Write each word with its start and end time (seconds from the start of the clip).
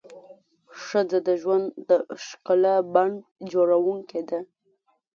ښځه 0.83 1.19
د 1.27 1.29
ژوند 1.41 1.65
د 1.89 1.91
ښکلا 2.25 2.75
بڼ 2.93 3.09
جوړونکې 3.51 4.21
ده. 4.29 4.39